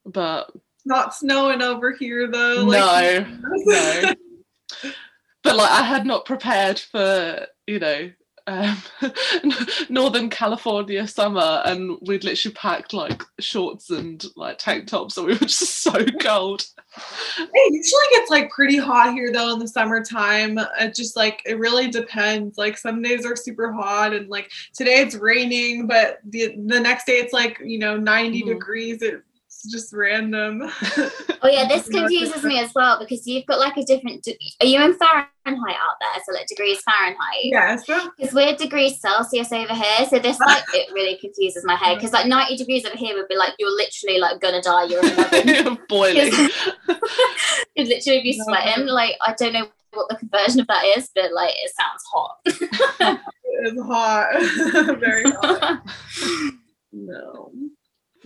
but 0.06 0.52
Not 0.86 1.16
snowing 1.16 1.62
over 1.62 1.92
here 1.92 2.30
though. 2.32 2.66
no, 2.66 3.26
no. 3.42 4.14
But 5.44 5.56
like, 5.56 5.72
I 5.72 5.84
had 5.84 6.06
not 6.06 6.26
prepared 6.26 6.80
for 6.80 7.48
you 7.68 7.80
know 7.80 8.12
um, 8.48 8.78
Northern 9.90 10.30
California 10.30 11.06
summer, 11.08 11.62
and 11.66 11.98
we'd 12.02 12.24
literally 12.24 12.54
packed 12.56 12.94
like 12.94 13.22
shorts 13.40 13.90
and 13.90 14.24
like 14.36 14.58
tank 14.58 14.88
tops, 14.88 15.16
so 15.16 15.26
we 15.26 15.34
were 15.34 15.40
just 15.42 15.82
so 15.82 16.04
cold. 16.22 16.66
It 17.38 17.74
usually 17.74 18.02
gets 18.12 18.32
like 18.32 18.50
pretty 18.50 18.78
hot 18.78 19.14
here 19.14 19.32
though 19.32 19.54
in 19.54 19.60
the 19.60 19.68
summertime. 19.68 20.58
It 20.80 20.96
just 20.96 21.16
like 21.16 21.42
it 21.46 21.60
really 21.60 21.90
depends. 21.90 22.58
Like 22.58 22.78
some 22.78 23.02
days 23.02 23.26
are 23.26 23.36
super 23.36 23.72
hot 23.72 24.14
and 24.14 24.30
like 24.30 24.50
today 24.74 25.02
it's 25.02 25.14
raining, 25.14 25.86
but 25.86 26.20
the 26.28 26.56
the 26.66 26.80
next 26.80 27.06
day 27.06 27.18
it's 27.18 27.34
like, 27.34 27.60
you 27.64 27.78
know, 27.78 27.98
90 27.98 28.42
Mhm. 28.44 28.48
degrees. 28.48 29.04
It's 29.58 29.72
just 29.72 29.92
random. 29.92 30.62
Oh 31.42 31.50
yeah, 31.50 31.68
this 31.68 31.90
confuses 31.90 32.44
me 32.44 32.60
as 32.60 32.72
well 32.76 33.00
because 33.00 33.26
you've 33.26 33.48
got 33.48 33.60
like 33.60 33.76
a 33.76 33.84
different. 33.84 34.22
De- 34.24 34.38
are 34.62 34.68
you 34.68 34.80
in 34.84 34.94
Fahrenheit 34.94 35.30
out 35.46 35.96
there? 36.00 36.24
So 36.24 36.34
like 36.34 36.46
degrees 36.46 36.80
Fahrenheit. 36.82 37.42
yes. 37.42 37.84
Because 37.88 38.36
we're 38.36 38.56
degrees 38.56 39.02
Celsius 39.02 39.52
over 39.52 39.74
here, 39.74 40.06
so 40.08 40.20
this 40.20 40.38
like 40.40 40.64
it 40.76 40.94
really 40.94 41.18
confuses 41.18 41.66
my 41.66 41.76
head. 41.76 41.96
Because 41.96 42.14
like 42.14 42.28
ninety 42.28 42.56
degrees 42.56 42.86
over 42.86 42.96
here 42.96 43.16
would 43.16 43.28
be 43.28 43.36
like 43.36 43.54
you're 43.58 43.76
literally 43.76 44.20
like 44.20 44.40
gonna 44.40 44.62
die. 44.62 44.84
You're 44.84 45.04
oven. 45.04 45.80
Boiling. 45.90 46.32
You'd 47.76 47.88
literally 47.88 48.22
be 48.22 48.40
sweating. 48.40 48.86
Like 48.86 49.16
I 49.22 49.34
don't 49.40 49.54
know 49.54 49.70
what 49.94 50.08
the 50.10 50.18
conversion 50.18 50.60
of 50.62 50.68
that 50.68 50.84
is, 50.98 51.10
but 51.16 51.34
like 51.34 51.56
it 51.56 51.72
sounds 51.76 52.04
hot. 52.14 52.38
It 52.46 53.74
is 53.74 53.82
hot. 53.82 55.00
Very 55.00 55.32
hot. 55.32 55.82
No. 56.94 57.52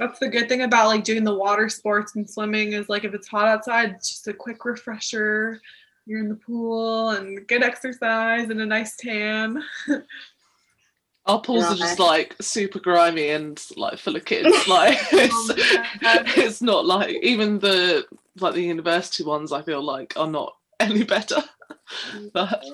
That's 0.01 0.17
the 0.17 0.29
good 0.29 0.50
thing 0.50 0.63
about 0.63 0.88
like 0.88 1.03
doing 1.03 1.24
the 1.24 1.36
water 1.36 1.70
sports 1.70 2.15
and 2.15 2.27
swimming 2.27 2.74
is 2.74 2.89
like 2.89 3.03
if 3.03 3.13
it's 3.13 3.27
hot 3.27 3.48
outside, 3.48 3.91
it's 3.91 4.10
just 4.10 4.27
a 4.27 4.34
quick 4.34 4.65
refresher. 4.65 5.62
You're 6.08 6.22
in 6.22 6.27
the 6.27 6.36
pool 6.36 7.12
and 7.12 7.48
good 7.48 7.62
exercise 7.62 8.50
and 8.50 8.60
a 8.60 8.65
nice 8.65 8.96
tan. 8.96 9.63
Our 11.27 11.39
pools 11.39 11.65
are 11.65 11.75
just 11.75 12.00
like 12.00 12.36
super 12.41 12.79
grimy 12.79 13.29
and 13.29 13.63
like 13.77 14.00
full 14.00 14.15
of 14.15 14.25
kids. 14.25 14.50
Like 14.67 14.98
oh, 15.13 15.53
it's, 15.53 16.36
it's 16.36 16.62
not 16.63 16.88
like 16.88 17.15
even 17.22 17.60
the 17.60 18.03
like 18.39 18.55
the 18.55 18.63
university 18.63 19.24
ones. 19.24 19.51
I 19.51 19.62
feel 19.62 19.84
like 19.84 20.13
are 20.17 20.25
not 20.25 20.55
any 20.79 21.03
better. 21.03 21.43
But 22.34 22.65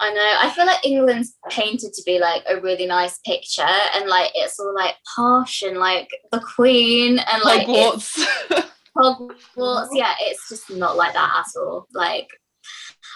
I 0.00 0.12
know. 0.12 0.36
I 0.42 0.50
feel 0.50 0.66
like 0.66 0.84
England's 0.84 1.36
painted 1.50 1.92
to 1.92 2.02
be 2.04 2.18
like 2.18 2.42
a 2.48 2.60
really 2.60 2.86
nice 2.86 3.18
picture, 3.24 3.62
and 3.94 4.08
like 4.08 4.30
it's 4.34 4.58
all 4.60 4.74
like 4.74 4.94
posh 5.16 5.62
and 5.62 5.78
like 5.78 6.08
the 6.32 6.40
Queen 6.40 7.18
and 7.18 7.42
like 7.44 7.66
Hogwarts. 7.66 8.24
Hogwarts. 8.96 9.88
Yeah, 9.92 10.14
it's 10.20 10.48
just 10.48 10.70
not 10.70 10.96
like 10.96 11.12
that 11.14 11.44
at 11.46 11.60
all. 11.60 11.86
Like 11.92 12.28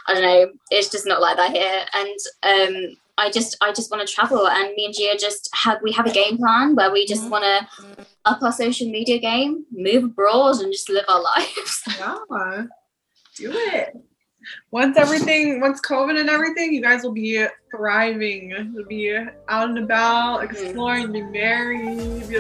I 0.07 0.15
don't 0.15 0.23
know, 0.23 0.47
it's 0.71 0.91
just 0.91 1.07
not 1.07 1.21
like 1.21 1.37
that 1.37 1.53
here. 1.53 1.85
And 1.95 2.87
um, 2.89 2.97
I 3.19 3.31
just 3.31 3.57
I 3.61 3.73
just 3.73 3.91
want 3.91 4.07
to 4.07 4.13
travel, 4.13 4.49
and 4.49 4.75
me 4.75 4.87
and 4.87 4.95
Gia 4.95 5.17
just 5.19 5.49
have 5.55 5.79
we 5.83 5.93
have 5.93 6.07
a 6.07 6.13
game 6.13 6.39
plan 6.39 6.75
where 6.77 6.93
we 6.93 7.07
just 7.07 7.25
Mhm. 7.25 7.31
want 7.31 7.45
to 7.45 8.07
up 8.25 8.43
our 8.43 8.53
social 8.53 8.89
media 8.91 9.19
game, 9.19 9.65
move 9.73 10.05
abroad, 10.05 10.61
and 10.61 10.73
just 10.73 10.89
live 10.89 11.05
our 11.09 11.23
lives. 11.37 11.83
Yeah. 11.99 12.65
Do 13.37 13.53
it. 13.53 13.97
Once 14.71 14.97
everything, 14.97 15.61
once 15.61 15.81
COVID 15.81 16.19
and 16.19 16.29
everything, 16.29 16.73
you 16.73 16.83
guys 16.83 17.03
will 17.03 17.13
be 17.13 17.47
thriving. 17.71 18.51
You'll 18.75 18.87
be 18.87 19.17
out 19.49 19.69
and 19.69 19.79
about, 19.79 20.41
mm. 20.41 20.45
exploring, 20.51 21.13
be 21.13 21.23
married, 21.23 22.29
be 22.29 22.39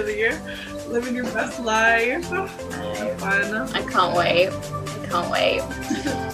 living 0.88 1.14
your 1.14 1.24
best 1.26 1.60
life. 1.60 2.24
Have 2.24 2.50
fun. 3.20 3.54
I 3.74 3.82
can't 3.82 4.16
wait. 4.16 4.48
I 4.48 5.06
can't 5.06 5.30
wait. 5.30 6.24